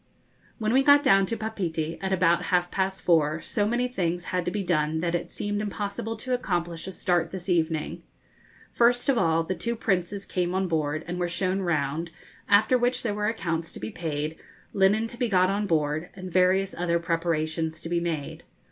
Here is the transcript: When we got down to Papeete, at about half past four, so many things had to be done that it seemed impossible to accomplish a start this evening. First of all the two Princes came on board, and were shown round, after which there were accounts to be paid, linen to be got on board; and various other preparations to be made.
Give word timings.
When 0.57 0.73
we 0.73 0.81
got 0.81 1.03
down 1.03 1.27
to 1.27 1.37
Papeete, 1.37 1.99
at 2.01 2.11
about 2.11 2.45
half 2.45 2.71
past 2.71 3.03
four, 3.03 3.39
so 3.39 3.67
many 3.67 3.87
things 3.87 4.23
had 4.33 4.45
to 4.45 4.49
be 4.49 4.63
done 4.63 4.99
that 4.99 5.13
it 5.13 5.29
seemed 5.29 5.61
impossible 5.61 6.17
to 6.17 6.33
accomplish 6.33 6.87
a 6.87 6.91
start 6.91 7.29
this 7.29 7.47
evening. 7.47 8.01
First 8.73 9.09
of 9.09 9.19
all 9.19 9.43
the 9.43 9.53
two 9.53 9.75
Princes 9.75 10.25
came 10.25 10.55
on 10.55 10.67
board, 10.67 11.05
and 11.07 11.19
were 11.19 11.29
shown 11.29 11.61
round, 11.61 12.09
after 12.49 12.79
which 12.79 13.03
there 13.03 13.13
were 13.13 13.27
accounts 13.27 13.71
to 13.73 13.79
be 13.79 13.91
paid, 13.91 14.37
linen 14.73 15.05
to 15.05 15.17
be 15.17 15.29
got 15.29 15.51
on 15.51 15.67
board; 15.67 16.09
and 16.15 16.31
various 16.33 16.73
other 16.73 16.97
preparations 16.97 17.79
to 17.81 17.87
be 17.87 17.99
made. 17.99 18.41